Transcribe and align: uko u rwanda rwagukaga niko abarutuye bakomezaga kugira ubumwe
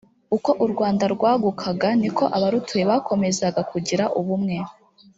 uko 0.35 0.49
u 0.63 0.67
rwanda 0.71 1.05
rwagukaga 1.15 1.89
niko 1.99 2.23
abarutuye 2.35 2.83
bakomezaga 2.91 3.61
kugira 3.71 4.03
ubumwe 4.19 4.57